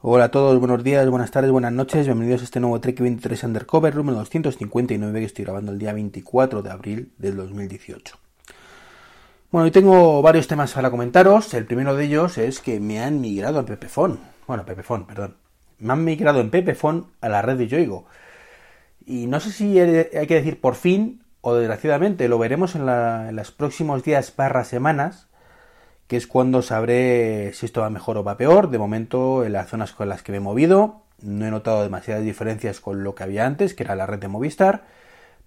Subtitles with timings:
[0.00, 3.42] Hola a todos, buenos días, buenas tardes, buenas noches, bienvenidos a este nuevo Trek 23
[3.42, 8.14] Undercover número 259 que estoy grabando el día 24 de abril del 2018.
[9.50, 11.52] Bueno, hoy tengo varios temas para comentaros.
[11.52, 14.20] El primero de ellos es que me han migrado a Pepefon.
[14.46, 15.34] Bueno, Pepefon, perdón.
[15.80, 18.06] Me han migrado en Pepefon a la red de Yoigo.
[19.04, 23.34] Y no sé si hay que decir por fin o desgraciadamente, lo veremos en, en
[23.34, 25.27] los próximos días barra semanas
[26.08, 28.70] que es cuando sabré si esto va mejor o va peor.
[28.70, 32.24] De momento, en las zonas con las que me he movido, no he notado demasiadas
[32.24, 34.84] diferencias con lo que había antes, que era la red de Movistar,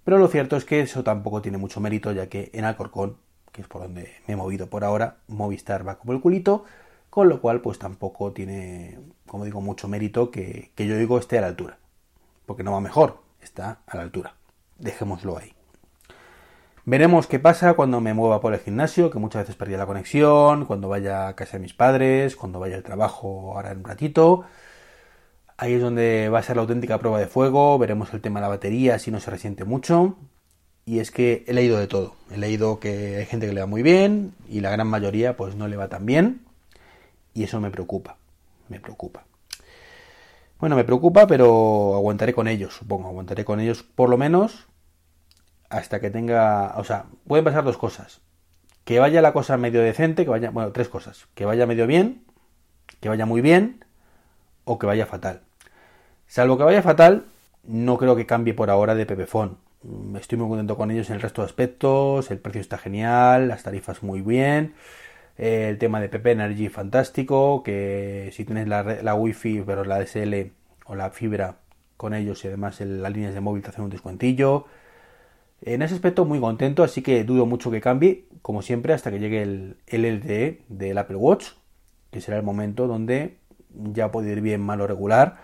[0.04, 3.16] pero lo cierto es que eso tampoco tiene mucho mérito, ya que en Alcorcón,
[3.50, 6.64] que es por donde me he movido por ahora, Movistar va como el culito,
[7.10, 11.38] con lo cual pues tampoco tiene, como digo, mucho mérito que, que yo digo esté
[11.38, 11.78] a la altura,
[12.46, 14.34] porque no va mejor, está a la altura.
[14.78, 15.52] Dejémoslo ahí.
[16.84, 20.64] Veremos qué pasa cuando me mueva por el gimnasio, que muchas veces perdía la conexión,
[20.66, 24.44] cuando vaya a casa de mis padres, cuando vaya al trabajo ahora en un ratito.
[25.56, 28.42] Ahí es donde va a ser la auténtica prueba de fuego, veremos el tema de
[28.42, 30.16] la batería, si no se resiente mucho.
[30.84, 32.16] Y es que he leído de todo.
[32.32, 35.54] He leído que hay gente que le va muy bien y la gran mayoría pues
[35.54, 36.40] no le va tan bien.
[37.32, 38.16] Y eso me preocupa,
[38.68, 39.24] me preocupa.
[40.58, 43.08] Bueno, me preocupa, pero aguantaré con ellos, supongo.
[43.08, 44.66] Aguantaré con ellos por lo menos
[45.72, 48.20] hasta que tenga, o sea, pueden pasar dos cosas.
[48.84, 51.26] Que vaya la cosa medio decente, que vaya, bueno, tres cosas.
[51.34, 52.24] Que vaya medio bien,
[53.00, 53.84] que vaya muy bien
[54.64, 55.40] o que vaya fatal.
[56.26, 57.24] Salvo que vaya fatal,
[57.64, 59.58] no creo que cambie por ahora de Pepefon.
[60.16, 63.64] Estoy muy contento con ellos en el resto de aspectos, el precio está genial, las
[63.64, 64.74] tarifas muy bien,
[65.36, 70.52] el tema de PP Energy fantástico, que si tienes la, la Wi-Fi, pero la DSL
[70.84, 71.56] o la fibra
[71.96, 74.66] con ellos y además las líneas de móvil te hacen un descuentillo.
[75.64, 79.20] En ese aspecto muy contento, así que dudo mucho que cambie, como siempre, hasta que
[79.20, 81.50] llegue el LTE del Apple Watch,
[82.10, 83.38] que será el momento donde
[83.70, 85.38] ya puede ir bien, mal o regular.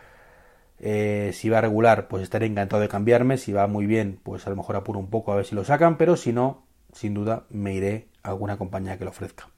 [0.80, 3.38] Eh, si va a regular, pues estaré encantado de cambiarme.
[3.38, 5.64] Si va muy bien, pues a lo mejor apuro un poco a ver si lo
[5.64, 9.48] sacan, pero si no, sin duda me iré a alguna compañía que lo ofrezca.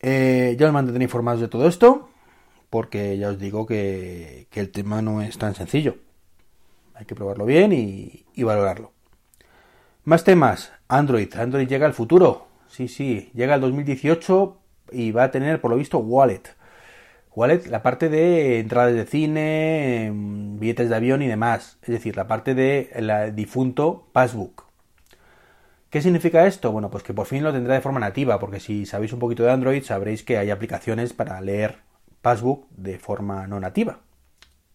[0.00, 2.08] Eh, ya os mantendré informados de todo esto,
[2.70, 5.96] porque ya os digo que el tema no es tan sencillo.
[6.94, 8.92] Hay que probarlo bien y, valorarlo.
[10.04, 10.72] Más temas.
[10.88, 11.34] Android.
[11.34, 12.46] Android llega al futuro.
[12.68, 13.30] Sí, sí.
[13.34, 14.56] Llega al 2018
[14.92, 16.42] y va a tener, por lo visto, Wallet.
[17.34, 21.78] Wallet, la parte de entradas de cine, em, billetes de avión y demás.
[21.82, 24.64] Es decir, la parte de la difunto Passbook.
[25.90, 26.72] ¿Qué significa esto?
[26.72, 29.44] Bueno, pues que por fin lo tendrá de forma nativa, porque si sabéis un poquito
[29.44, 31.78] de Android sabréis que hay aplicaciones para leer
[32.20, 34.00] Passbook de forma no nativa.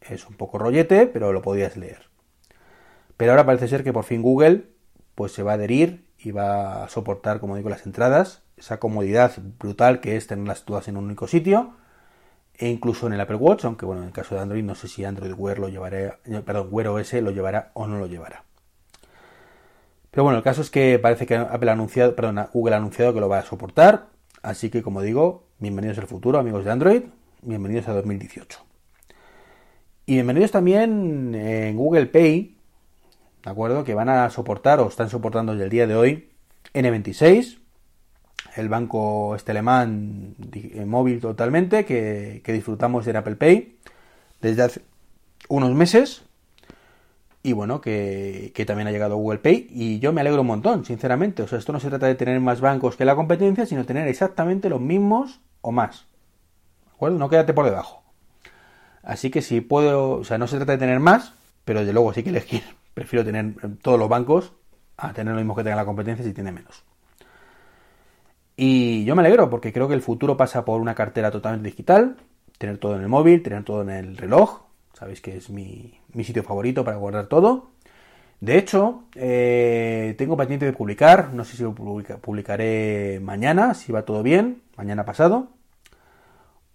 [0.09, 2.09] Es un poco rollete, pero lo podías leer.
[3.15, 4.65] Pero ahora parece ser que por fin Google
[5.13, 9.33] pues se va a adherir y va a soportar, como digo, las entradas, esa comodidad
[9.59, 11.73] brutal que es tenerlas todas en un único sitio,
[12.57, 14.87] e incluso en el Apple Watch, aunque bueno, en el caso de Android no sé
[14.87, 18.43] si Android Wear lo llevará, perdón, Wear OS lo llevará o no lo llevará.
[20.11, 22.15] Pero bueno, el caso es que parece que Apple ha anunciado,
[22.53, 24.07] Google ha anunciado que lo va a soportar,
[24.41, 27.03] así que como digo, bienvenidos al futuro, amigos de Android,
[27.41, 28.68] bienvenidos a 2018.
[30.09, 32.57] Y bienvenidos también en Google Pay,
[33.43, 33.83] ¿de acuerdo?
[33.83, 36.31] Que van a soportar o están soportando desde el día de hoy
[36.73, 37.59] N26,
[38.55, 43.77] el banco este alemán eh, móvil totalmente que, disfrutamos en Apple Pay
[44.41, 44.81] desde hace
[45.47, 46.23] unos meses
[47.43, 50.85] y bueno, que, que, también ha llegado Google Pay y yo me alegro un montón,
[50.85, 51.43] sinceramente.
[51.43, 54.07] O sea, esto no se trata de tener más bancos que la competencia, sino tener
[54.07, 56.07] exactamente los mismos o más.
[56.87, 57.19] ¿De acuerdo?
[57.19, 57.98] No quédate por debajo.
[59.03, 61.33] Así que si puedo, o sea, no se trata de tener más,
[61.65, 64.53] pero desde luego sí que elegir prefiero tener todos los bancos
[64.97, 66.83] a tener lo mismo que tenga la competencia si tiene menos.
[68.57, 72.17] Y yo me alegro porque creo que el futuro pasa por una cartera totalmente digital,
[72.57, 76.43] tener todo en el móvil, tener todo en el reloj, sabéis que es mi, sitio
[76.43, 77.69] favorito para guardar todo.
[78.41, 84.03] De hecho, eh, tengo pendiente de publicar, no sé si lo publicaré mañana, si va
[84.03, 85.47] todo bien, mañana pasado,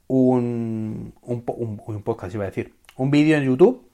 [0.08, 3.88] un, un, podcast, iba a decir, un vídeo en YouTube,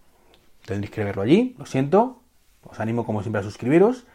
[0.65, 2.21] tendréis que verlo allí, lo siento,
[2.63, 4.07] os animo como siempre a suscribiros,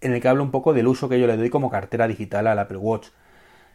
[0.00, 2.46] en el que hablo un poco del uso que yo le doy como cartera digital
[2.46, 3.08] al Apple Watch.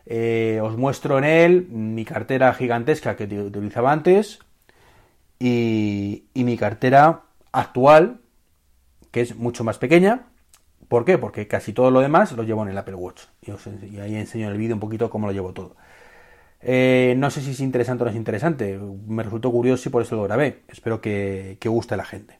[0.05, 4.39] Eh, os muestro en él mi cartera gigantesca que utilizaba antes
[5.39, 7.21] y, mi cartera
[7.51, 8.19] actual,
[9.11, 10.27] que es mucho más pequeña.
[10.87, 11.17] ¿Por qué?
[11.17, 13.23] Porque casi todo lo demás lo llevo en el Apple Watch.
[13.41, 15.75] Y, os, ahí enseño en el vídeo un poquito cómo lo llevo todo.
[16.61, 18.79] Eh, no sé si es interesante o no es interesante.
[19.07, 20.63] Me resultó curioso y por eso lo grabé.
[20.67, 22.39] Espero que, guste a la gente.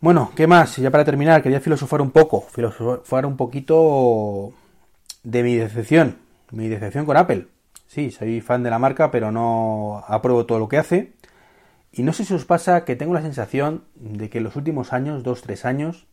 [0.00, 0.76] Bueno, ¿qué más?
[0.76, 4.54] Ya para terminar, quería filosofar un poco, filosofar un poquito
[5.22, 6.16] de mi decepción,
[6.52, 7.48] mi decepción con Apple.
[7.86, 11.12] Sí, soy fan de la marca, pero no apruebo todo lo que hace.
[11.92, 14.92] Y no sé si os pasa que tengo la sensación de que en los últimos
[14.92, 16.06] años, dos, tres años,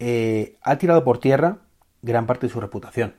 [0.00, 1.58] eh, ha tirado por tierra
[2.02, 3.14] gran parte de su reputación.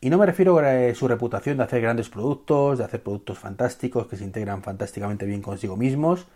[0.00, 4.06] Y no me refiero a su reputación de hacer grandes productos, de hacer productos fantásticos
[4.06, 6.26] que se integran fantásticamente bien consigo mismos,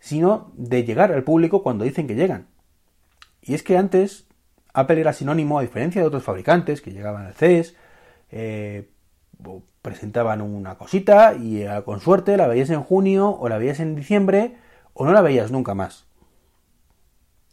[0.00, 2.48] sino de llegar al público cuando dicen que llegan.
[3.40, 4.26] Y es que antes
[4.72, 7.76] Apple era sinónimo, a diferencia de otros fabricantes que llegaban al CES,
[8.30, 8.88] eh,
[9.80, 13.94] presentaban una cosita y eh, con suerte la veías en junio o la veías en
[13.94, 14.56] diciembre
[14.94, 16.06] o no la veías nunca más.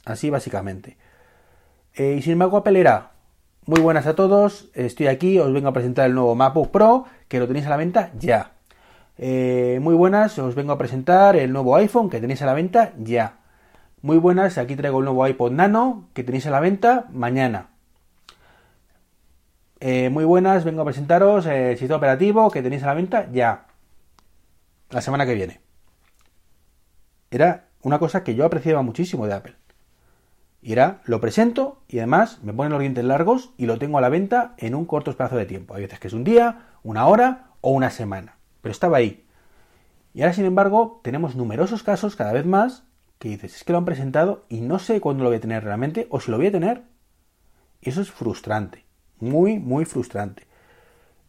[0.05, 0.97] Así básicamente.
[1.93, 3.11] Eh, y sin embargo Apple era
[3.65, 7.39] muy buenas a todos, estoy aquí, os vengo a presentar el nuevo MacBook Pro que
[7.39, 8.53] lo tenéis a la venta ya.
[9.17, 12.93] Eh, muy buenas, os vengo a presentar el nuevo iPhone que tenéis a la venta
[12.97, 13.37] ya.
[14.01, 17.67] Muy buenas, aquí traigo el nuevo iPod Nano que tenéis a la venta mañana.
[19.81, 23.65] Eh, muy buenas, vengo a presentaros el sistema operativo que tenéis a la venta ya.
[24.89, 25.61] La semana que viene.
[27.29, 29.55] Era una cosa que yo apreciaba muchísimo de Apple.
[30.61, 34.01] Y era, lo presento y además me ponen los dientes largos y lo tengo a
[34.01, 35.73] la venta en un corto espacio de tiempo.
[35.73, 38.37] Hay veces que es un día, una hora o una semana.
[38.61, 39.25] Pero estaba ahí.
[40.13, 42.83] Y ahora, sin embargo, tenemos numerosos casos cada vez más
[43.19, 45.63] que dices, es que lo han presentado y no sé cuándo lo voy a tener
[45.63, 46.83] realmente o si lo voy a tener.
[47.81, 48.85] Y eso es frustrante.
[49.19, 50.47] Muy, muy frustrante.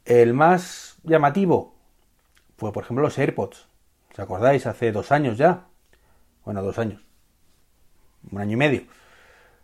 [0.04, 1.74] El más llamativo
[2.56, 3.68] fue, por ejemplo, los AirPods.
[4.12, 4.66] ¿Os acordáis?
[4.66, 5.66] Hace dos años ya.
[6.44, 7.02] Bueno, dos años.
[8.30, 8.82] Un año y medio.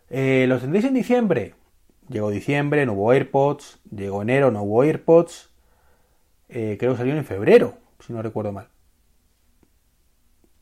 [0.09, 1.55] Eh, ¿Los tendréis en diciembre?
[2.09, 3.79] Llegó diciembre, no hubo AirPods.
[3.95, 5.49] Llegó enero, no hubo AirPods.
[6.49, 8.69] Eh, creo que salieron en febrero, si no recuerdo mal.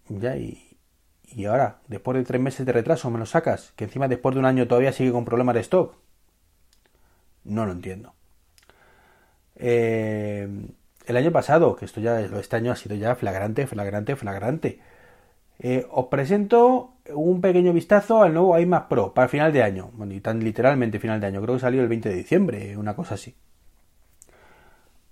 [0.09, 0.77] Ya, y,
[1.23, 3.73] y ahora, después de tres meses de retraso, me lo sacas.
[3.75, 5.95] Que encima después de un año todavía sigue con problemas de stock.
[7.43, 8.13] No lo entiendo.
[9.55, 10.47] Eh,
[11.05, 14.79] el año pasado, que esto ya este año ha sido ya flagrante, flagrante, flagrante.
[15.59, 19.91] Eh, os presento un pequeño vistazo al nuevo iMac Pro para final de año.
[19.93, 21.41] Bueno, y tan literalmente final de año.
[21.41, 23.35] Creo que salió el 20 de diciembre, una cosa así.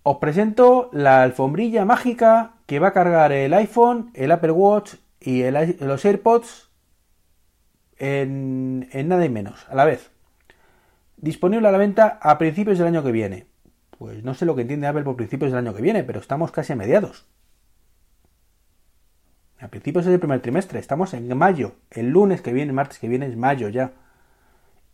[0.04, 5.44] Os presento la alfombrilla mágica que va a cargar el iPhone, el Apple Watch y
[5.50, 6.69] los AirPods
[7.98, 10.13] en nada y menos, a la vez
[11.24, 13.48] disponible a la venta a principios del año que viene.
[13.98, 16.51] Pues no sé lo que entiende Apple por principios del año que viene, pero estamos
[16.51, 17.25] casi a mediados.
[19.63, 21.75] A principios del primer trimestre, estamos en mayo.
[21.89, 23.94] El lunes que viene, martes que viene es mayo ya.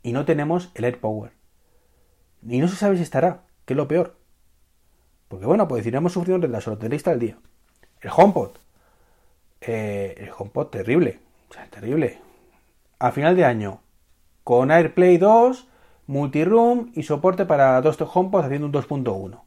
[0.03, 1.31] Y no tenemos el AirPower.
[2.47, 4.15] Y no se sabe si estará, que es lo peor.
[5.27, 7.37] Porque bueno, pues no hemos sufrido un retraso, lo tendréis el día.
[7.99, 8.57] El HomePod.
[9.61, 11.19] Eh, el HomePod terrible.
[11.49, 12.19] O sea, terrible.
[12.99, 13.81] A final de año,
[14.43, 15.67] con AirPlay 2
[16.05, 19.41] multiroom y soporte para dos HomePods haciendo un 2.1.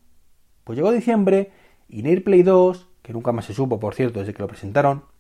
[0.64, 1.52] Pues llegó diciembre
[1.88, 5.12] y en AirPlay 2, que nunca más se supo, por cierto, desde que lo presentaron,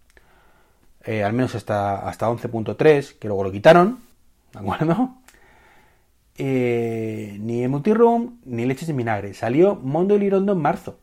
[1.04, 4.00] eh, al menos hasta, hasta 11.3, que luego lo quitaron,
[4.52, 5.16] ¿de acuerdo?
[6.38, 9.34] Eh, ni en multiroom ni leches de vinagre.
[9.34, 10.98] Salió Mondo y Lirondo en marzo.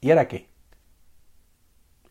[0.00, 0.48] ¿Y ahora qué?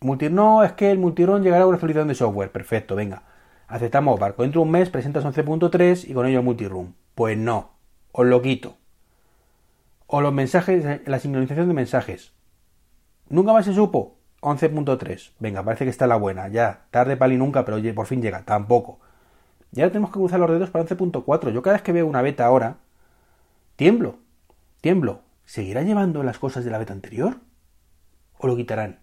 [0.02, 2.52] Multi no, es que el multiroom llegará a una actualización de software.
[2.52, 3.24] Perfecto, venga
[3.68, 4.44] aceptamos barco.
[4.44, 6.94] Dentro de un mes presentas 11.3 y con ello el multiroom.
[7.14, 7.72] Pues no,
[8.12, 8.78] os lo quito.
[10.08, 12.34] O los mensajes, la sincronización de mensajes.
[13.30, 14.15] Nunca más se supo.
[14.46, 15.32] 11.3.
[15.40, 16.48] Venga, parece que está la buena.
[16.50, 18.44] Ya, tarde pali nunca, pero por fin llega.
[18.46, 19.00] Tampoco.
[19.74, 21.52] Y ahora tenemos que cruzar los dedos para 11.4.
[21.52, 22.78] Yo cada vez que veo una beta ahora,
[23.76, 24.20] tiemblo.
[24.82, 25.22] Tiemblo.
[25.46, 27.38] ¿Seguirá llevando las cosas de la beta anterior?
[28.38, 29.00] ¿O lo quitarán?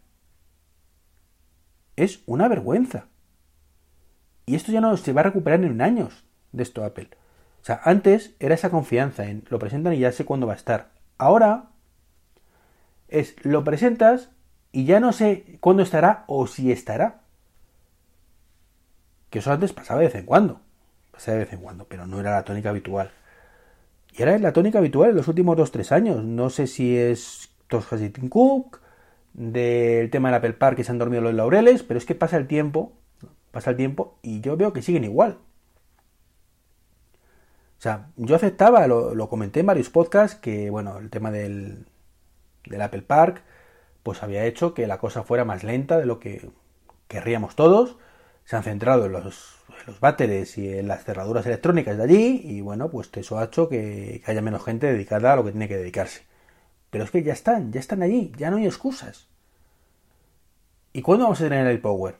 [1.96, 3.06] Es una vergüenza.
[4.46, 7.10] Y esto ya no se va a recuperar en años de esto Apple.
[7.60, 10.56] O sea, antes era esa confianza en lo presentan y ya sé cuándo va a
[10.56, 10.90] estar.
[11.18, 11.70] Ahora
[13.08, 14.30] es lo presentas
[14.72, 17.20] y ya no sé cuándo estará o si estará.
[19.30, 20.60] Que eso antes pasaba de vez en cuando.
[21.10, 23.10] Pasaba de vez en cuando, pero no era la tónica habitual.
[24.12, 26.24] Y ahora es la tónica habitual en los últimos 2-3 años.
[26.24, 28.80] No sé si es Tosh Tim Cook,
[29.32, 32.36] del tema del Apple Park que se han dormido los laureles, pero es que pasa
[32.36, 32.92] el tiempo
[33.52, 35.38] pasa el tiempo y yo veo que siguen igual.
[37.78, 41.86] O sea, yo aceptaba, lo, comenté en varios podcasts, que bueno, el tema del,
[42.64, 43.42] del Apple Park,
[44.02, 46.50] pues había hecho que la cosa fuera más lenta de lo que
[47.08, 47.96] querríamos todos.
[48.44, 49.56] Se han centrado en los,
[49.86, 53.68] en los y en las cerraduras electrónicas de allí, y bueno, pues eso ha hecho
[53.68, 56.22] que, que, haya menos gente dedicada a lo que tiene que dedicarse.
[56.90, 59.28] Pero es que ya están, ya están allí, ya no hay excusas.
[60.92, 62.16] ¿Y cuándo vamos a tener el Power?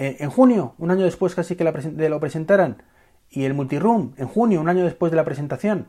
[0.00, 2.84] en junio, un año después casi que lo presentaran,
[3.30, 5.88] y el multiroom en junio, un año después de la presentación.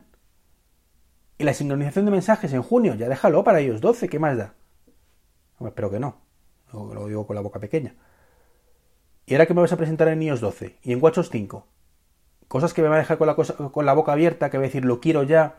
[1.38, 4.54] Y la sincronización de mensajes en junio, ya déjalo para ellos 12, ¿qué más da?
[5.68, 6.16] Espero que no.
[6.72, 7.94] Lo digo con la boca pequeña.
[9.26, 11.66] ¿Y ahora que me vas a presentar en iOS 12 y en WatchOS 5?
[12.48, 14.68] Cosas que me va a dejar con la, con la boca abierta, que voy a
[14.68, 15.56] decir lo quiero ya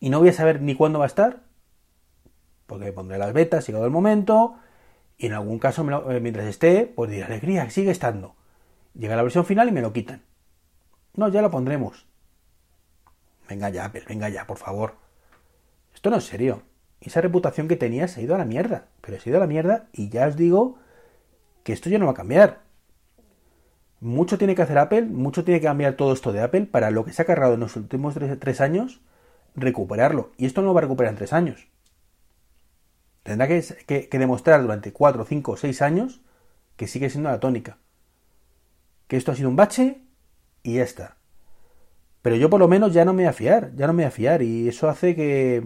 [0.00, 1.42] y no voy a saber ni cuándo va a estar.
[2.66, 4.56] Porque pondré las betas, llegado el momento,
[5.18, 8.34] y en algún caso, eh, mientras esté, pues diré, alegría, sigue estando.
[8.94, 10.22] Llega la versión final y me lo quitan.
[11.14, 12.06] No, ya lo pondremos.
[13.48, 14.94] Venga ya, Apple, venga ya, por favor.
[15.94, 16.62] Esto no es serio.
[17.00, 18.88] Esa reputación que tenía se ha ido a la mierda.
[19.06, 20.78] Pero se ha la mierda y ya os digo
[21.62, 22.62] que esto ya no va a cambiar.
[24.00, 27.04] Mucho tiene que hacer Apple, mucho tiene que cambiar todo esto de Apple para lo
[27.04, 29.00] que se ha cargado en los últimos tres, años,
[29.54, 30.32] recuperarlo.
[30.36, 31.68] Y esto no lo va a recuperar en tres años.
[33.22, 36.20] Tendrá que, demostrar durante cuatro, cinco, seis años
[36.76, 37.78] que sigue siendo la tónica.
[39.06, 40.00] Que esto ha sido un bache
[40.64, 41.16] y ya está.
[42.22, 44.08] Pero yo por lo menos ya no me voy a fiar, ya no me voy
[44.08, 44.42] a fiar.
[44.42, 45.62] Y eso hace que,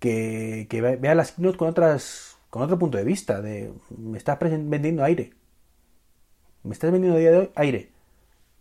[0.00, 3.40] que, vea las keynote con otras con otro punto de vista.
[3.40, 5.32] De me estás vendiendo aire.
[6.64, 7.90] Me estás vendiendo día de hoy aire.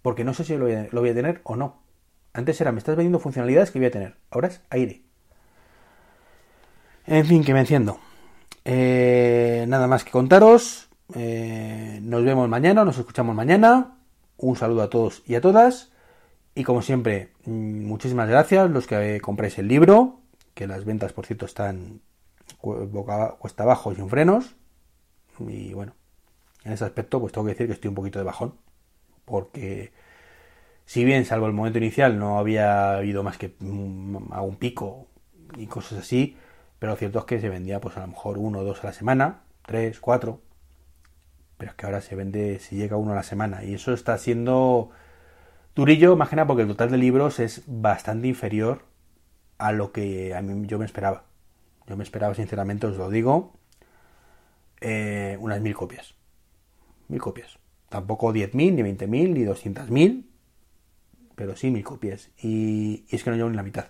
[0.02, 1.82] Porque no sé si lo voy, a, tener o no.
[2.34, 4.16] Antes era, me estás vendiendo funcionalidades que voy a tener.
[4.30, 5.02] Ahora es aire.
[7.06, 8.00] En fin, que me enciendo.
[8.64, 10.90] Eh, nada más que contaros.
[11.16, 13.98] Eh, nos vemos mañana, nos escuchamos mañana.
[14.38, 15.92] Un saludo a todos y a todas.
[16.56, 20.20] Y como siempre, mm, muchísimas gracias los que compráis el libro.
[20.54, 22.02] Que las ventas, por cierto, están
[22.58, 24.56] cuesta abajo y sin frenos.
[25.40, 25.94] Y bueno,
[26.64, 28.56] en ese aspecto, pues tengo que decir que estoy un poquito de bajón.
[29.26, 29.94] Porque
[30.86, 35.08] si bien, salvo el momento inicial, no había habido más que un pico
[35.56, 36.36] y cosas así,
[36.80, 38.88] pero lo cierto es que se vendía pues a lo mejor uno o dos a
[38.88, 40.42] la semana, tres, cuatro.
[41.58, 43.64] Pero es que ahora se vende, si llega uno a la semana.
[43.64, 44.92] Y eso está siendo
[45.76, 48.89] durillo, más que nada porque el total de libros es bastante inferior
[49.60, 51.26] a lo que a yo me esperaba.
[51.88, 53.54] Yo me esperaba, sinceramente, os lo digo,
[54.82, 56.16] eh, unas mil copias
[57.10, 57.60] mil copias.
[57.90, 60.24] Tampoco 10.000, ni 20.000, ni 200.000,
[61.36, 62.30] pero sí mil copias.
[62.42, 63.88] Y, es que no llevo ni la mitad.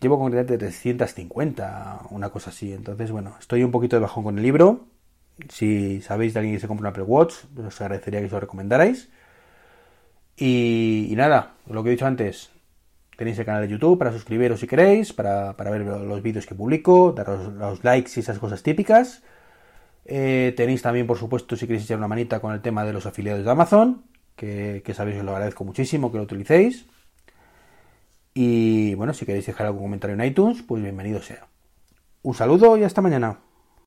[0.00, 2.72] Llevo concretamente 350, una cosa así.
[2.72, 4.86] Entonces, bueno, estoy un poquito de bajón con el libro.
[5.48, 8.40] Si sabéis de alguien que se compra un Apple Watch, os agradecería que os lo
[8.40, 9.10] recomendarais.
[10.36, 12.50] Y, nada, lo que he dicho antes,
[13.16, 16.54] tenéis el canal de YouTube para suscribiros si queréis, para, para ver los vídeos que
[16.54, 19.22] publico, daros los likes y esas cosas típicas.
[20.04, 23.06] Eh, tenéis también, por supuesto, si queréis echar una manita con el tema de los
[23.06, 24.02] afiliados de Amazon,
[24.36, 26.86] que, sabéis que lo agradezco muchísimo que lo utilicéis.
[28.34, 31.46] Y bueno, si queréis dejar algún comentario en iTunes, pues bienvenido sea.
[32.22, 33.38] Un saludo y hasta mañana.